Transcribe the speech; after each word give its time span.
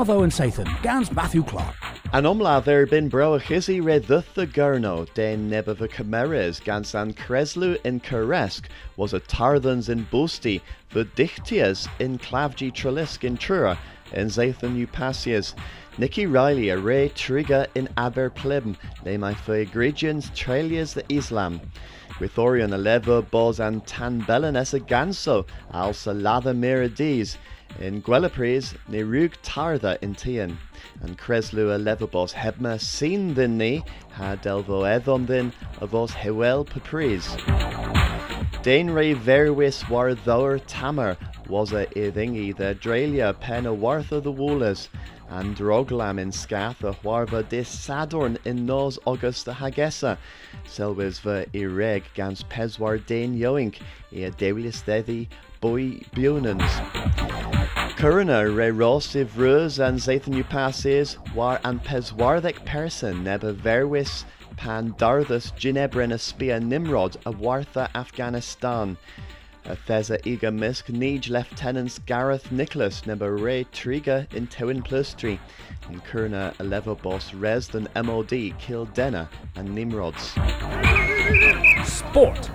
And 0.00 0.32
Sathan, 0.32 0.82
Gans 0.82 1.12
Matthew 1.12 1.44
Clark. 1.44 1.76
An 2.14 2.24
omla 2.24 2.64
there 2.64 2.86
bin 2.86 3.10
bro 3.10 3.34
a 3.34 3.38
chizzy 3.38 3.84
re 3.84 3.98
the 3.98 4.46
gurno, 4.46 5.06
den 5.12 5.50
neba 5.50 5.76
the 5.76 5.88
chimeres, 5.88 6.58
gans 6.58 6.94
an 6.94 7.12
creslu 7.12 7.78
in 7.84 8.00
Caresk, 8.00 8.64
was 8.96 9.12
a 9.12 9.20
tarthans 9.20 9.90
in 9.90 10.06
Bosti, 10.06 10.62
the 10.94 11.04
dichtias 11.04 11.86
in 11.98 12.16
Clavgi 12.16 12.72
Trelisk 12.72 13.24
in 13.24 13.36
Trura, 13.36 13.76
in 14.14 14.28
Zathan 14.28 14.86
Upasias. 14.86 15.52
Nicky 15.98 16.24
Riley 16.24 16.70
a 16.70 16.78
re 16.78 17.10
trigger 17.10 17.66
in 17.74 17.86
Aber 17.98 18.30
Plebn, 18.30 18.78
le 19.04 19.18
my 19.18 19.34
Grigians 19.34 20.30
trelias 20.30 20.94
the 20.94 21.04
Islam. 21.14 21.60
Gwithorion 22.20 22.74
a 22.74 22.76
lever 22.76 23.22
bos 23.22 23.60
and 23.60 23.86
tan 23.86 24.20
belen 24.20 24.54
es 24.54 24.74
a 24.74 24.80
ganso, 24.80 25.46
alsa 25.72 26.12
lather 26.12 26.52
mirades, 26.52 27.38
in 27.78 28.02
Gwelapres 28.02 28.74
ne 28.88 29.02
rug 29.02 29.32
tarda 29.42 29.96
in 30.02 30.14
Tian, 30.14 30.58
and 31.00 31.16
Creslu 31.16 31.64
leverbos 31.82 32.34
hebma 32.34 32.78
seen 32.78 33.34
thin 33.34 33.56
ni, 33.56 33.82
ha 34.10 34.36
delvo 34.36 34.82
edon 34.82 35.24
din 35.24 35.50
a 35.80 35.86
vos 35.86 36.12
hewel 36.12 36.62
papris. 36.62 37.38
Dain 38.62 38.90
re 38.90 39.14
verwis 39.14 39.88
war 39.88 40.14
thor 40.14 40.58
tamer 40.58 41.16
was 41.48 41.72
a 41.72 41.86
idhingi 41.86 42.54
the 42.54 42.74
dralia 42.74 43.32
pen 43.40 43.64
a 43.64 43.72
wartha 43.72 44.22
the 44.22 44.30
woolers, 44.30 44.90
and 45.30 45.56
droglam 45.56 46.18
in 46.18 46.30
scath 46.32 46.82
a 46.84 46.94
warva 47.02 47.42
dis 47.42 47.68
sadorn 47.68 48.36
in 48.44 48.66
nos 48.66 48.98
august 49.06 49.44
the 49.44 49.52
hagessa, 49.52 50.18
selwis 50.66 51.20
ver 51.20 51.44
ireg 51.54 52.02
gans 52.14 52.42
peswar 52.44 52.98
dain 53.06 53.38
yoink, 53.38 53.80
e 54.12 54.24
a 54.24 54.30
dewilis 54.30 54.82
dethi 54.84 55.28
boy 55.60 56.00
bunans. 56.12 56.70
Curna 57.96 58.44
re 58.56 58.70
ros 58.70 59.14
i 59.14 59.24
vruz 59.24 59.78
an 59.78 59.96
zaithan 59.96 60.34
you 60.34 60.44
war 61.34 61.60
an 61.64 61.78
peswarthek 61.80 62.64
person 62.64 63.24
neba 63.24 63.54
verwis 63.54 64.24
pan 64.56 64.92
darthus 64.94 65.52
ginebrin 65.52 66.12
a 66.12 66.18
spia 66.18 66.60
Nimrod 66.60 67.16
a 67.24 67.32
wartha 67.32 67.88
Afghanistan. 67.94 68.96
Thesa 69.64 70.18
iga 70.24 70.50
misk 70.50 70.88
nij 70.88 71.28
Lieutenants 71.28 71.98
Gareth 72.06 72.50
Nicholas 72.50 73.06
number 73.06 73.36
Ray 73.36 73.64
triga 73.72 74.26
in 74.34 74.46
Tewin 74.46 74.82
Plustri 74.82 75.38
and 75.88 76.04
Kurna 76.04 76.54
a 76.58 76.64
level 76.64 76.94
boss 76.94 77.34
res 77.34 77.68
than 77.68 77.88
MOD 77.94 78.54
Kildena 78.58 79.28
and 79.56 79.74
Nimrods. 79.74 80.34
Sport. 81.84 82.50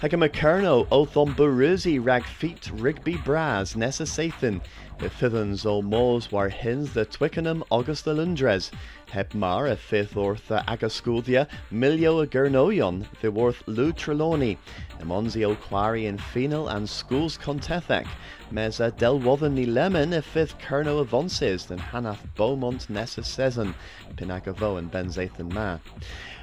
Hag 0.00 0.14
y 0.14 0.16
Macerno 0.16 0.86
o 0.90 1.04
Thomburuzi 1.04 2.02
rag 2.02 2.24
feet 2.24 2.70
Rigby 2.72 3.18
Bras 3.18 3.76
Nessa 3.76 4.04
Sathan, 4.04 4.62
the 4.96 5.10
fithans 5.10 5.66
o 5.66 5.82
Mos 5.82 6.32
war 6.32 6.48
hins 6.48 6.94
the 6.94 7.04
Twickenham 7.04 7.62
August 7.68 8.06
the 8.06 8.14
Lundres, 8.14 8.70
heb 9.10 9.34
mar 9.34 9.76
fifth 9.76 10.16
orth 10.16 10.48
Agascudia, 10.48 11.46
Milio 11.70 12.22
a 12.22 12.26
Gernoion, 12.26 13.04
the 13.20 13.30
worth 13.30 13.62
Lou 13.66 13.92
Trelawney, 13.92 14.56
Emonzi 15.00 15.44
o 15.44 15.54
Quarry 15.54 16.06
in 16.06 16.16
Fenal 16.16 16.74
and 16.74 16.88
Schools 16.88 17.36
Contethek, 17.36 18.06
Meza 18.50 18.90
Delwothen 18.90 19.52
ni 19.52 19.64
Lemon 19.64 20.12
a 20.12 20.22
fifth 20.22 20.58
Kerno 20.58 21.04
Avonces, 21.04 21.66
than 21.66 21.78
Hanath 21.78 22.18
Beaumont 22.34 22.90
Nessa 22.90 23.20
Sezen, 23.20 23.74
Pinagavo 24.16 24.78
and 24.78 24.90
Benzathan 24.90 25.52
Ma. 25.52 25.78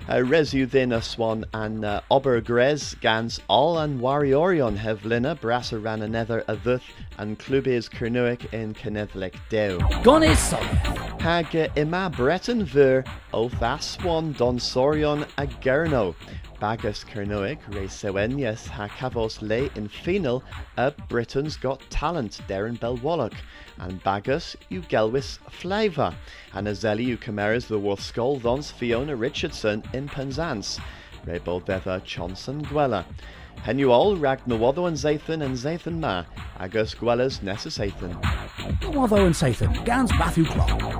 Uh, 0.07 0.23
resu 0.23 0.69
then 0.69 0.93
a 0.93 1.01
swan 1.01 1.43
and 1.53 1.83
uh, 1.83 1.99
Obergres 2.09 2.97
gans 3.01 3.41
all 3.49 3.77
and 3.79 3.99
Wariorion 3.99 4.77
have 4.77 5.03
lina 5.03 5.35
brassa 5.35 5.83
ran 5.83 6.01
another 6.01 6.45
a 6.47 6.55
thuth 6.55 6.83
and 7.17 7.37
clubes 7.37 7.89
kernuic 7.89 8.53
in 8.53 8.73
Kenethlek 8.73 9.35
deu. 9.49 9.77
Gonis 10.03 10.53
Hag 11.19 11.53
uh, 11.55 11.67
ima 11.75 12.09
breton 12.15 12.63
ver 12.63 13.03
o 13.33 13.49
thaswan 13.49 14.35
don 14.37 14.57
sorion 14.57 15.27
a 15.37 15.45
gerno. 15.45 16.15
Bagus 16.59 17.05
Kernoic 17.05 17.59
re 17.75 17.85
sewenius 17.85 18.67
ha 18.67 18.87
cavos 18.87 19.41
le 19.43 19.69
in 19.75 19.87
final 19.87 20.43
a 20.77 20.89
Britain's 21.07 21.55
Got 21.55 21.81
Talent 21.97 22.39
Darren 22.47 22.77
Belwalloch 22.77 23.33
and 23.79 24.03
Bagus 24.03 24.55
u 24.69 24.83
Flava, 25.49 26.15
and 26.53 26.67
Azeli 26.67 27.03
u 27.05 27.17
Cameras 27.17 27.67
the 27.67 27.79
Worth 27.79 28.01
Skull 28.01 28.37
Dons 28.37 28.69
Fiona 28.69 29.15
Richardson 29.15 29.81
in 29.93 30.07
Penzance 30.07 30.79
re 31.25 31.39
Boldetha 31.39 32.03
Johnson 32.03 32.63
Gwella. 32.65 33.03
Hen 33.63 33.79
you 33.79 33.91
all 33.91 34.15
rag 34.15 34.45
Nawado 34.45 34.87
and 34.87 34.95
Zathan 34.95 35.43
and 35.43 35.57
Zathan 35.57 35.99
Ma 35.99 36.23
agus 36.59 36.93
Gwellas 36.93 37.41
Nessus 37.41 37.79
Zathan. 37.79 38.13
Nawado 38.81 39.25
and 39.25 39.33
Zathan, 39.33 39.83
Gans 39.83 40.11
Matthew 40.11 40.45
Clark. 40.45 40.97